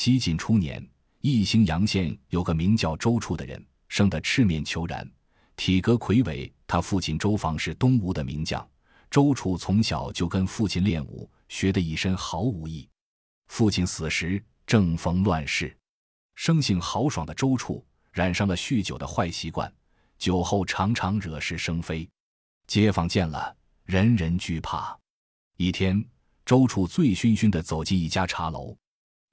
[0.00, 0.88] 西晋初年，
[1.22, 5.04] 义兴阳县有个名叫周处的人，生得赤面虬髯，
[5.56, 6.54] 体格魁伟。
[6.68, 8.64] 他父亲周防是东吴的名将，
[9.10, 12.88] 周处从小就跟父亲练武，学得一身好武艺。
[13.48, 15.76] 父亲死时正逢乱世，
[16.36, 19.68] 生性豪爽的周处染上了酗酒的坏习惯，
[20.16, 22.08] 酒后常常惹是生非，
[22.68, 23.52] 街坊见了
[23.84, 24.96] 人人惧怕。
[25.56, 26.08] 一天，
[26.46, 28.76] 周处醉醺醺地走进一家茶楼，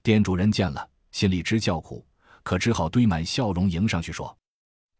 [0.06, 2.06] 店主人见了，心里直叫苦，
[2.44, 4.38] 可只好堆满笑容迎上去说：“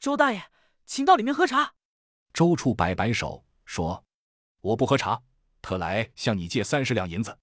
[0.01, 0.43] 周大爷，
[0.85, 1.75] 请到里面喝茶。”
[2.35, 4.05] 周处摆摆手说
[4.63, 5.23] ：“我不喝茶，
[5.63, 7.39] 特来向你借三十两银子。”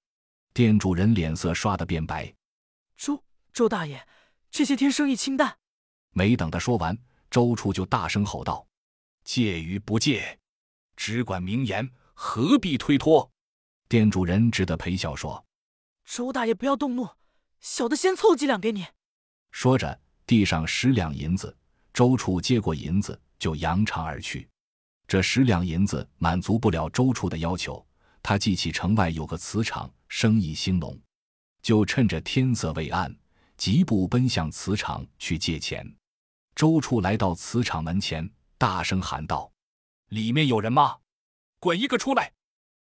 [0.54, 2.36] 店主人脸色刷得变白。
[2.98, 3.24] 周
[3.54, 4.06] 周大爷，
[4.52, 5.58] 这些天生意清淡。
[6.12, 6.98] 没等他说完，
[7.30, 8.68] 周处就大声吼道
[9.24, 10.38] ：“借与不借，
[10.98, 13.32] 只管明言，何必推脱？”
[13.88, 15.46] 店主人只得陪笑说
[16.04, 17.08] ：“周大爷不要动怒，
[17.64, 18.86] 小的先凑几两给你。”
[19.52, 21.58] 说着，递上十两银子。
[21.94, 24.50] 周处接过银子，就扬长而去。
[25.08, 27.86] 这十两银子满足不了周处的要求，
[28.24, 31.00] 他记起城外有个瓷厂，生意兴隆，
[31.62, 33.16] 就趁着天色未暗，
[33.58, 35.88] 疾步奔向瓷厂去借钱。
[36.56, 39.52] 周处来到瓷厂门前，大声喊道
[40.10, 40.98] ：“里面有人吗？
[41.60, 42.34] 滚一个出来！”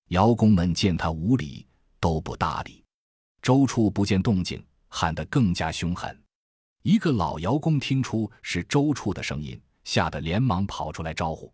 [0.10, 1.68] 窑工们见他无礼，
[2.00, 2.82] 都不搭理。
[3.42, 6.24] 周处不见动静，喊得更加凶狠。
[6.84, 11.52] 一个老窑工听出是周处的声音，吓得连忙跑出来招呼。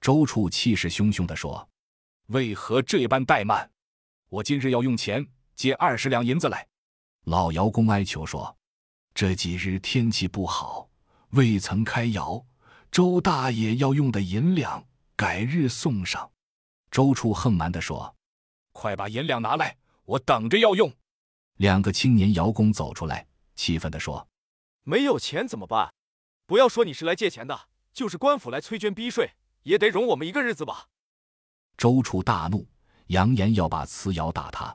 [0.00, 1.68] 周处气势汹汹地说
[2.28, 3.70] ：“为何这般怠慢？
[4.28, 6.66] 我今日要用钱借二十两银子来。”
[7.26, 8.56] 老窑工哀求说
[9.12, 10.88] ：“这几日天气不好，
[11.30, 12.42] 未曾开窑，
[12.90, 14.82] 周大爷要用的银两，
[15.16, 16.30] 改日送上。”
[16.90, 18.16] 周处横蛮地说
[18.72, 20.90] ：“快把银两拿来，我等着要用。”
[21.60, 24.26] 两个青年窑工走出来，气愤地说
[24.82, 25.92] ：“没有钱怎么办？
[26.46, 29.32] 不要说你是来借钱的，就是官府来催捐逼税。”
[29.64, 30.86] 也得容我们一个日子吧。
[31.76, 32.66] 周处大怒，
[33.08, 34.74] 扬言要把瓷窑打塌。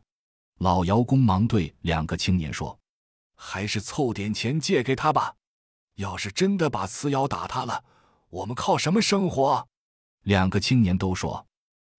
[0.60, 2.80] 老窑工忙对两个青年说
[3.34, 5.38] ：“还是凑点钱借给他吧。
[5.96, 7.84] 要是真的把瓷窑打塌了，
[8.30, 9.68] 我们靠什么生活？”
[10.22, 11.48] 两个青年都说：“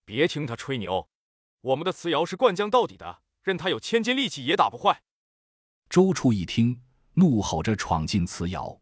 [0.07, 1.09] 别听他吹牛，
[1.63, 5.01] 我们的瓷窑是灌浆到底的，任他有千斤力气也打不坏。”
[5.89, 6.83] 周处一听，
[7.15, 8.77] 怒吼着闯进瓷窑，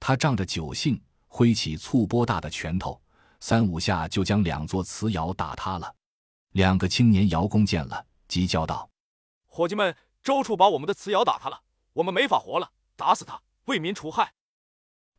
[0.00, 3.00] 他仗着酒兴，挥起醋波大的拳头。
[3.40, 5.94] 三五下就将两座瓷窑打塌了。
[6.52, 8.90] 两个青年窑工见了，急叫道
[9.44, 14.32] ：“伙计们，周处把我们的瓷窑打塌了，我们没法活了，打死他，为民除害！”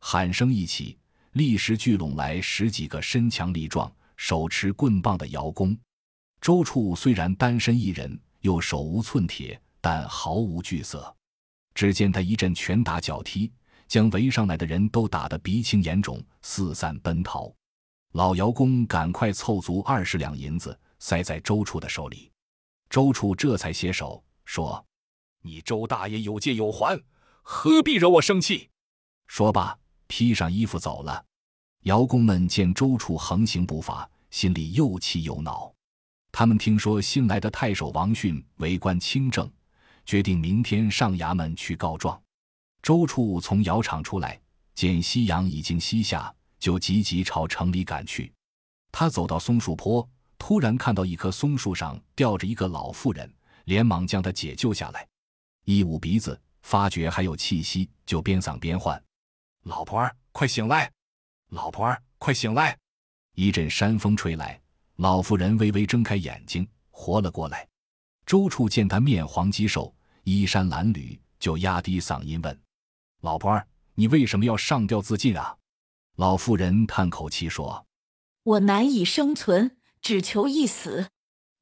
[0.00, 0.98] 喊声一起，
[1.32, 5.78] 立时聚拢来十几个身强力壮、手持棍棒的窑工。
[6.40, 11.14] 周处虽然单身一人，又手无寸铁，但毫无惧色。
[11.74, 13.52] 只见他一阵拳打脚踢，
[13.86, 17.52] 将围上来的人都打得鼻青眼肿，四散奔逃。
[18.12, 22.30] 老窑工赶快凑足二十两银子，塞在周处的手里。
[22.88, 24.84] 周处这才携手，说
[25.42, 27.00] ：“你周大爷有借有还，
[27.42, 28.68] 何必惹我生气？”
[29.28, 31.24] 说罢，披上衣服走了。
[31.84, 35.72] 窑工们见周处横行不法，心里又气又恼。
[36.32, 39.50] 他们听说新来的太守王训为官清正，
[40.04, 42.20] 决定明天上衙门去告状。
[42.82, 44.40] 周处从窑厂出来，
[44.74, 46.34] 见夕阳已经西下。
[46.60, 48.30] 就急急朝城里赶去。
[48.92, 50.06] 他走到松树坡，
[50.38, 53.32] 突然看到一棵松树上吊着一个老妇人，
[53.64, 55.08] 连忙将她解救下来。
[55.64, 59.02] 一捂鼻子，发觉还有气息，就边嗓边唤
[59.64, 60.92] ：“老婆儿，快醒来！
[61.48, 62.76] 老婆儿，快醒来！”
[63.34, 64.59] 一阵山风吹来，
[65.00, 67.66] 老妇人微微睁开眼睛，活了过来。
[68.26, 69.94] 周处见她面黄肌瘦，
[70.24, 72.62] 衣衫褴褛，就压低嗓音问
[73.22, 75.56] ：“老婆儿，你为什么要上吊自尽啊？”
[76.16, 77.86] 老妇人叹口气说
[78.44, 81.08] ：“我难以生存，只求一死。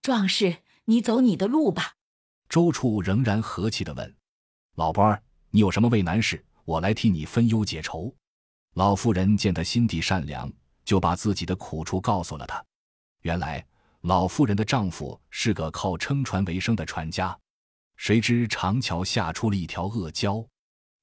[0.02, 0.56] 壮士，
[0.86, 1.92] 你走你的路吧。”
[2.50, 4.16] 周处仍然和气的问
[4.74, 6.44] ：“老婆儿，你有什么为难事？
[6.64, 8.12] 我来替你分忧解愁。”
[8.74, 10.52] 老妇人见他心地善良，
[10.84, 12.60] 就把自己的苦处告诉了他。
[13.28, 13.62] 原来，
[14.00, 17.38] 老妇人的丈夫是个靠撑船为生的船家，
[17.98, 20.46] 谁知长桥下出了一条恶蛟，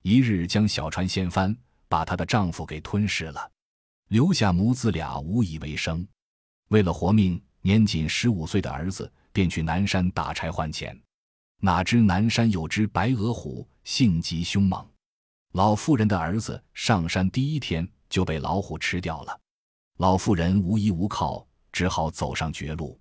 [0.01, 1.56] 一日将小船掀翻。
[1.88, 3.51] 把她的丈夫给吞噬了，
[4.07, 6.06] 留下母子俩无以为生。
[6.69, 11.00] 为了活命，年仅十五岁的儿子便去南山打柴换钱。
[11.62, 14.83] 哪知南山有只白额虎，性极凶猛。
[15.54, 19.39] 老妇人的儿子上山第一天就被老虎吃掉了。
[19.98, 22.98] 老妇人无依无靠，只好走上绝路。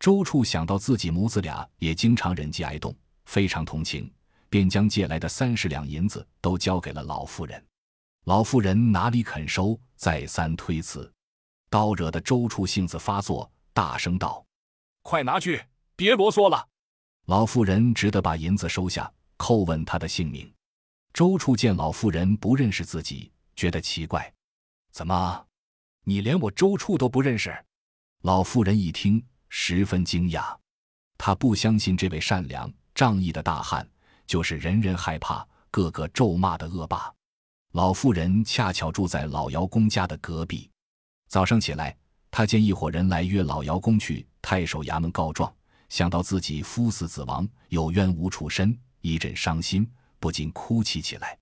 [0.00, 2.96] 周处想到自己母子俩也经常忍饥挨冻，
[3.26, 4.10] 非常同情，
[4.48, 7.62] 便将借来的三十两银子都交给了老妇人。
[8.24, 11.12] 老妇人哪里肯收，再三推辞，
[11.68, 14.42] 倒惹得周处性子发作，大声道
[15.04, 15.62] ：“快拿去，
[15.94, 16.66] 别啰嗦了。”
[17.28, 20.50] 老妇人只得把银子收下，叩问他的姓名。
[21.12, 24.32] 周处见老妇人不认识自己，觉得奇怪
[24.90, 25.46] ：“怎么，
[26.04, 27.54] 你连我周处都不认识？”
[28.26, 30.52] 老妇人一听，十分惊讶，
[31.16, 33.88] 她不相信这位善良仗义的大汉
[34.26, 37.08] 就是人人害怕、个个咒骂的恶霸。
[37.74, 40.68] 老妇人恰巧住在老姚公家的隔壁。
[41.28, 41.96] 早上起来，
[42.28, 45.54] 她见一伙人来约老姚公去太守衙门告状，
[45.88, 49.88] 想到自己夫死子亡，有冤无处伸，一阵伤心，
[50.18, 51.38] 不禁哭泣起来。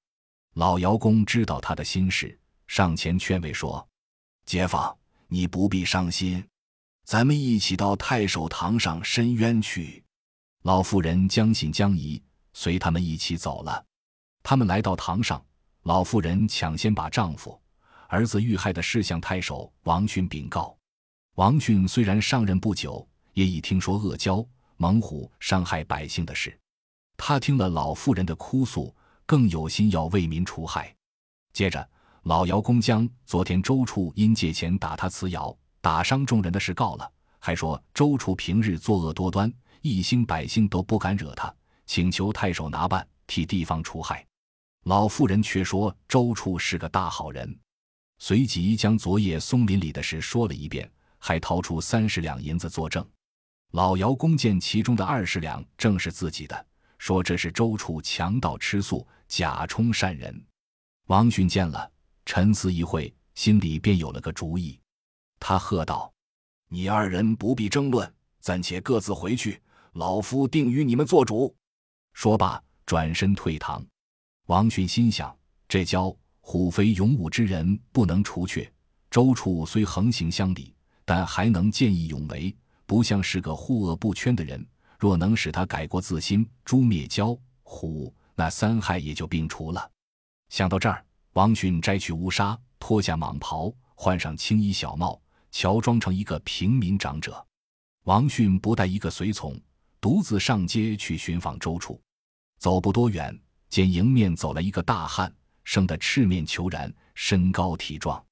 [0.56, 3.88] 老姚公知道他的心事，上前劝慰说
[4.44, 4.94] ：“街坊，
[5.28, 6.46] 你不必伤心。”
[7.04, 10.02] 咱们一起到太守堂上申冤去。
[10.62, 12.20] 老妇人将信将疑，
[12.54, 13.84] 随他们一起走了。
[14.42, 15.44] 他们来到堂上，
[15.82, 17.60] 老妇人抢先把丈夫、
[18.08, 20.74] 儿子遇害的事向太守王训禀告。
[21.34, 24.44] 王训虽然上任不久，也已听说阿胶、
[24.78, 26.58] 猛虎伤害百姓的事。
[27.18, 28.94] 他听了老妇人的哭诉，
[29.26, 30.94] 更有心要为民除害。
[31.52, 31.86] 接着，
[32.22, 35.54] 老姚公将昨天周处因借钱打他瓷窑。
[35.84, 39.52] 打伤众人的事告了，还说周处平日作恶多端，
[39.82, 41.54] 一兴百姓都不敢惹他，
[41.84, 44.26] 请求太守拿办，替地方除害。
[44.84, 47.54] 老妇人却说周处是个大好人，
[48.16, 53.06] 随即将昨夜松林里的事说了一遍，还掏出三十两银子作证。
[53.72, 56.66] 老姚公见其中的二十两正是自己的，
[56.96, 60.42] 说这是周处强盗吃素，假充善人。
[61.08, 61.92] 王巡见了，
[62.24, 64.80] 沉思一会，心里便有了个主意。
[65.46, 66.10] 他喝道
[66.72, 68.10] ：“你二人不必争论，
[68.40, 69.60] 暂且各自回去，
[69.92, 71.54] 老夫定与你们做主。”
[72.14, 73.84] 说罢，转身退堂。
[74.46, 75.36] 王训心想：
[75.68, 78.72] 这蛟虎非勇武之人，不能除却。
[79.10, 80.74] 周处虽横行乡里，
[81.04, 82.56] 但还能见义勇为，
[82.86, 84.66] 不像是个护恶不圈的人。
[84.98, 89.90] 若能使他改过自新，诛灭蛟虎，那三害也就并除了。
[90.48, 91.04] 想到这儿，
[91.34, 95.20] 王训摘去乌纱，脱下蟒袍，换上青衣小帽。
[95.54, 97.46] 乔装成一个平民长者，
[98.06, 99.56] 王迅不带一个随从，
[100.00, 102.02] 独自上街去寻访周处。
[102.58, 103.40] 走不多远，
[103.70, 108.22] 见迎面走来一个大汉，生得赤面虬髯，身高体壮。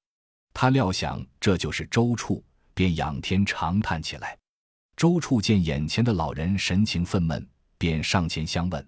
[0.53, 2.43] 他料想这就是周处，
[2.73, 4.37] 便仰天长叹起来。
[4.97, 7.47] 周处见眼前的老人神情愤懑，
[7.77, 8.85] 便上前相问：“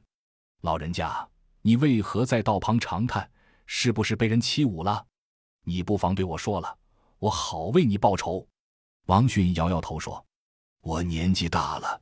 [0.60, 1.26] 老人家，
[1.62, 3.32] 你为何在道旁长叹？
[3.66, 5.08] 是不是被人欺侮了？
[5.64, 6.80] 你不妨对我说了。”
[7.26, 8.48] 我好为你报仇。
[9.08, 10.24] 王迅摇摇头说
[10.82, 12.00] ：“我年纪大了，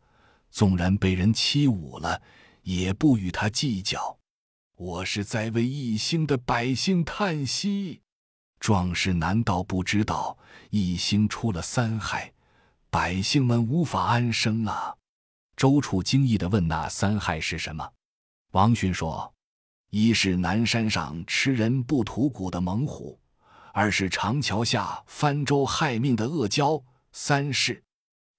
[0.50, 2.22] 纵然被人欺侮了，
[2.64, 4.18] 也不与他计较。
[4.76, 8.02] 我是在为一兴的百姓叹息。
[8.60, 10.38] 壮士难道不知道，
[10.72, 12.34] 一兴出了三害，
[12.90, 14.98] 百姓们无法安生啊？”
[15.56, 17.90] 周处惊异地问：“那三害是什么？”
[18.52, 19.34] 王迅说
[19.90, 23.18] ：“一是南山上吃人不吐骨的猛虎。”
[23.76, 26.80] 二是长桥下翻舟害命的阿胶，
[27.12, 27.84] 三是……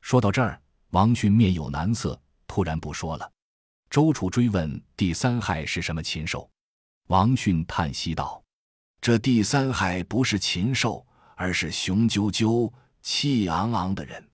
[0.00, 3.28] 说到这儿，王迅面有难色，突然不说了。
[3.90, 6.48] 周楚追问第三害是什么禽兽，
[7.08, 8.40] 王迅叹息道
[9.02, 12.72] ：“这第三害不是禽兽，而是雄赳赳、
[13.02, 14.24] 气昂昂的人。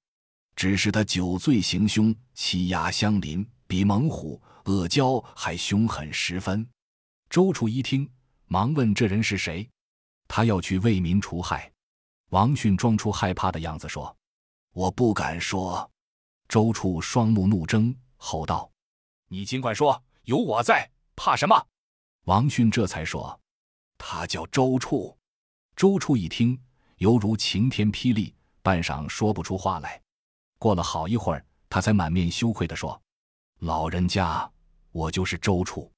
[0.54, 6.69] 只是他酒醉行凶，欺压乡邻，比猛虎、阿胶还凶狠十分。”
[7.30, 8.07] 周楚一听，
[8.49, 9.66] 忙问：“这人是谁？”
[10.32, 11.68] 他要去为民除害，
[12.28, 14.16] 王迅装出害怕的样子说
[14.72, 15.90] ：“我不敢说。”
[16.46, 18.70] 周处双目怒睁，吼道
[19.26, 21.66] ：“你尽管说，有我在，怕什么？”
[22.26, 23.40] 王迅这才说
[23.99, 25.18] ：“他叫周处。”
[25.75, 26.56] 周处一听，
[26.99, 28.32] 犹如晴天霹雳，
[28.62, 30.00] 半晌说不出话来。
[30.60, 33.02] 过了好一会儿，他才满面羞愧地说
[33.58, 34.49] ：“老人家，
[34.92, 35.90] 我就是周处，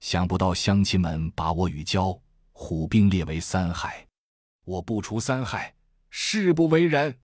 [0.00, 2.14] 想不到乡亲们把我与交。”
[2.62, 4.06] 虎兵列为三害，
[4.66, 5.74] 我不除三害，
[6.10, 7.18] 誓不为人。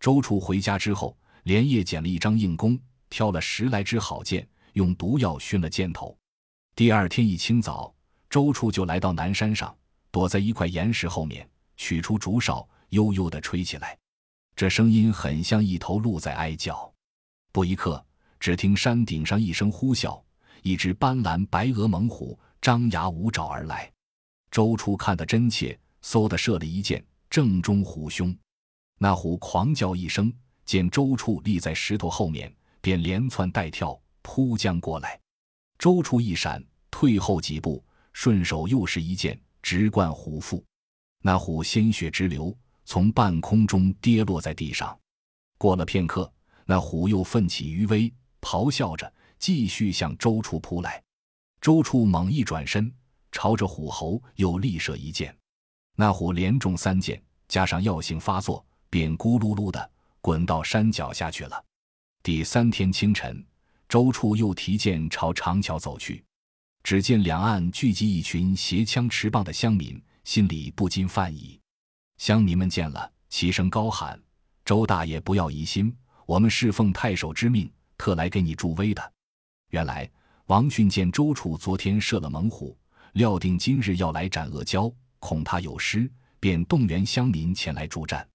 [0.00, 6.16] 周处回家之后，连夜捡了一张硬弓，挑了十来支好箭，用毒药熏了箭头。
[6.74, 7.94] 第二天一清早，
[8.30, 9.76] 周处就来到南山上，
[10.10, 11.46] 躲在一块岩石后面，
[11.76, 13.96] 取出竹哨，悠悠地吹起来。
[14.56, 16.90] 这声音很像一头鹿在哀叫。
[17.52, 18.02] 不一刻，
[18.40, 20.20] 只听山顶上一声呼啸，
[20.62, 23.92] 一只斑斓白额猛虎张牙舞爪而来。
[24.50, 28.36] 周处看得真切，嗖的射了一箭，正中虎胸。
[28.98, 30.32] 那虎狂叫一声，
[30.64, 35.18] 见周处立在石头后面，便连窜带跳扑将过来。
[35.78, 40.62] 周处一闪，退后几步，顺手又是一箭，直贯虎腹。
[41.22, 42.54] 那虎鲜血直流，
[42.84, 44.98] 从半空中跌落在地上。
[45.58, 46.30] 过了片刻，
[46.66, 51.02] 那虎又奋起余威，咆哮着继续向周处扑来。
[51.60, 52.92] 周处猛一转身，
[53.32, 55.36] 朝着虎喉又力射一箭。
[55.96, 61.64] 那虎连中三箭，加上药性发作，便咕噜噜的滚到山脚下去了。
[62.22, 63.44] 第三天清晨，
[63.88, 66.24] 周处又提剑朝长桥走去，
[66.82, 71.58] 只见两岸聚集一群携枪持棒的乡民，心里不禁犯疑。
[72.18, 74.20] 乡民们见了，齐声高喊
[74.64, 75.94] ：“周大爷不要疑心，
[76.26, 79.12] 我们是奉太守之命，特来给你助威的。”
[79.70, 80.10] 原来
[80.46, 82.76] 王训见周处昨天射了猛虎，
[83.12, 84.92] 料定今日要来斩阿胶。
[85.18, 88.26] 恐他有失，便动员乡民前来助战。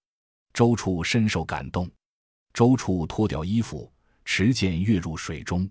[0.53, 1.89] 周处深受感动，
[2.53, 3.91] 周处脱掉衣服，
[4.23, 5.67] 持剑跃入水中。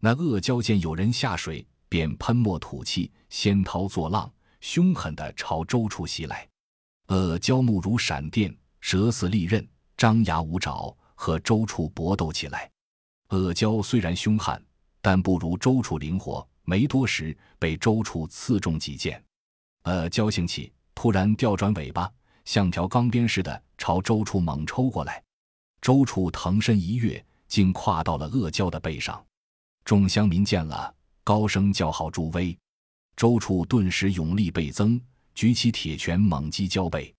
[0.00, 6.48] 那阿胶见有人下水，便喷墨吐气，掀涛作浪，凶狠地朝周处袭来。
[7.06, 12.70] 阿胶目如闪电，舌似利刃，张牙舞爪，和周处搏斗起来。
[13.28, 14.64] 阿胶虽然凶悍，
[15.02, 19.22] 但不如周处灵活，没多时被周处刺中几剑。
[19.82, 22.10] 呃，交兴起，突然调转尾巴，
[22.44, 25.22] 像条钢鞭似的朝周处猛抽过来。
[25.80, 29.22] 周处腾身一跃，竟跨到了阿胶的背上。
[29.84, 32.56] 众乡民见了，高声叫好助威。
[33.16, 34.98] 周处顿时勇力倍增，
[35.34, 37.14] 举起铁拳猛击胶背。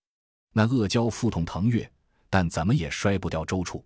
[0.52, 1.88] 那阿胶腹痛腾跃，
[2.28, 3.84] 但怎么也摔不掉周处。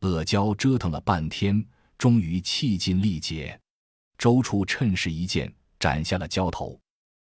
[0.00, 1.64] 阿胶折腾了半天，
[1.98, 3.60] 终于气尽力竭。
[4.22, 6.80] 周处趁势一剑斩下了胶头。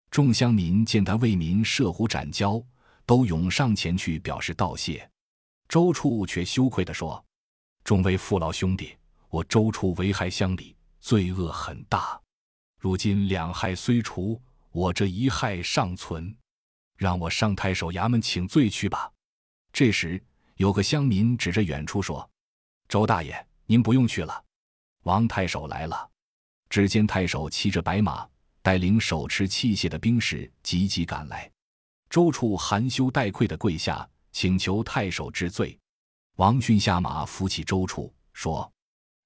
[0.09, 2.63] 众乡民见他为民射虎斩蛟，
[3.05, 5.11] 都涌上前去表示道谢。
[5.67, 7.21] 周处却羞愧地说
[7.83, 8.95] ：“众位父老兄弟，
[9.27, 12.17] 我周处危害乡里，罪恶很大。
[12.79, 16.33] 如今两害虽除，我这一害尚存，
[16.95, 19.11] 让我上太守衙门请罪去吧。”
[19.73, 20.23] 这时，
[20.55, 22.29] 有个乡民指着远处说
[22.87, 24.45] ：“周大爷，您不用去了，
[25.03, 26.11] 王太守来了。”
[26.75, 28.27] 只见太守骑着白马。
[28.61, 31.49] 带领手持器械的兵士急急赶来，
[32.09, 35.79] 周处含羞带愧的跪下，请求太守治罪。
[36.37, 38.69] 王训下马扶起周处，说：“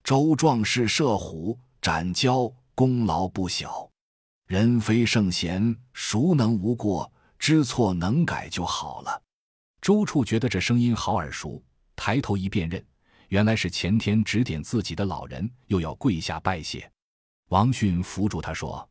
[0.03, 3.89] 周壮士射虎斩蛟，功劳不小。
[4.46, 7.12] 人非圣贤，孰能无过？
[7.39, 9.24] 知错能改就好了。”
[9.82, 11.63] 周处觉得这声音好耳熟，
[11.96, 12.86] 抬头一辨认，
[13.29, 16.91] 原来是前天指点自己的老人，又要跪下拜谢。
[17.50, 18.88] 王迅扶住他说。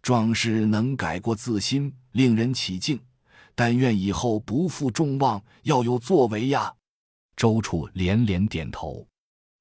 [0.00, 3.00] 壮士能改过自新，令人起敬。
[3.54, 6.74] 但愿以后不负众望，要有作为呀！
[7.36, 9.06] 周处连连点头。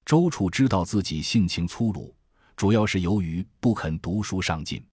[0.06, 2.14] 周处知道自己性情粗鲁，
[2.56, 4.84] 主要是由于不肯读书上进。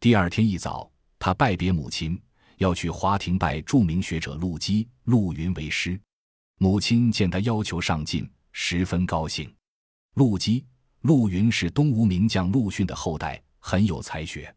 [0.00, 2.18] 第二天一早，他拜别母亲，
[2.58, 6.00] 要去华亭拜著名学者陆机、陆云为师。
[6.58, 9.52] 母亲见他要求上进，十分高兴。
[10.14, 10.64] 陆机、
[11.06, 14.52] 陆云是东吴名将陆逊的后代，很有才学。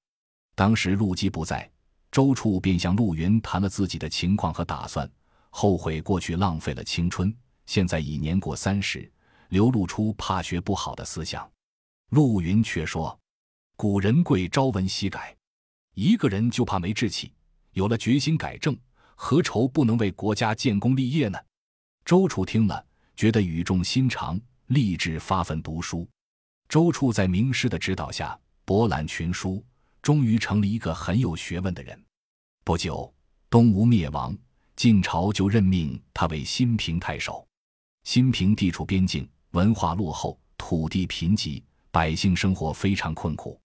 [0.55, 1.69] 当时陆机不在，
[2.11, 5.07] 周处便向陆云谈了自己的情况和打算，
[5.51, 7.31] 后悔过去浪费了青春，
[7.67, 9.07] 现在已年过三十，
[9.49, 11.47] 流露出怕学不好的思想。
[12.09, 13.15] 陆云却说
[13.77, 15.37] ：“古人贵朝闻夕改，
[15.93, 17.31] 一个人就怕没志气，
[17.73, 18.75] 有了决心改正，
[19.13, 21.37] 何愁不能为国家建功立业呢？”
[22.03, 22.83] 周处听了，
[23.15, 26.09] 觉得语重心长，立志发奋读书。
[26.69, 29.63] 周处在名师的指导下，博览群书。
[30.01, 32.01] 终于成了一个很有学问的人。
[32.63, 33.13] 不久，
[33.49, 34.37] 东吴灭亡，
[34.77, 37.45] 晋朝就任命他为新平太守。
[38.05, 41.61] 新平地处边境，文化落后，土地贫瘠，
[41.91, 43.59] 百姓生活非常困苦。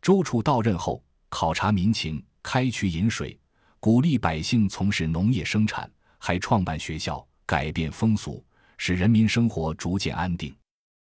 [0.00, 3.36] 周处到任后，考察民情，开渠引水，
[3.80, 8.44] 鼓励百姓从事农业生产，还创办学校，改变风俗，
[8.78, 10.54] 使人民生活逐渐安定。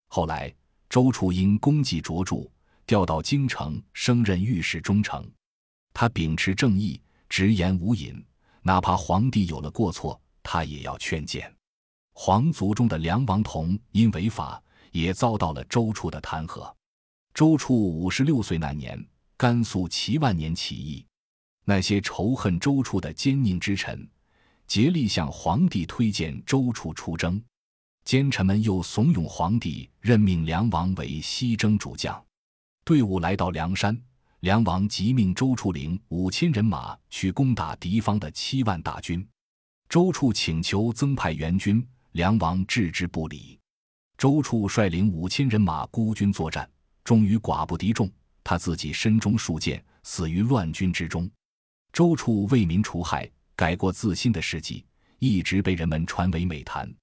[0.07, 0.51] 后来，
[0.93, 2.47] 周处因功绩卓著。
[2.85, 5.25] 调到京城，升任御史中丞。
[5.91, 8.23] 他秉持正义，直言无隐，
[8.61, 11.51] 哪怕皇帝有了过错，他也要劝谏。
[12.13, 16.71] 皇族中的梁王同因违法，也遭到了周处的弹劾。
[17.33, 19.03] 周处五十六岁那年，
[19.35, 21.03] 甘肃齐万年起义，
[21.65, 24.07] 那些仇恨周处的奸佞之臣，
[24.67, 27.43] 竭力向皇帝推荐周处出征。
[28.05, 32.23] 奸臣们又怂恿皇帝任命梁王为西征主将。
[32.83, 33.97] 队伍来到梁山，
[34.41, 39.25] 梁王即命周处领五千人马去攻打敌方的七万大军。
[39.87, 43.57] 周处请求增派援军，梁王置之不理。
[44.17, 46.69] 周处率领五千人马孤军作战，
[47.03, 48.11] 终于寡不敌众，
[48.43, 51.29] 他自己身中数箭，死于乱军之中。
[51.93, 54.83] 周处为民除害、改过自新的事迹，
[55.19, 56.93] 一直被人们传为美谈。